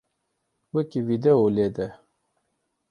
[0.73, 1.87] Wekî vîdeo lêde.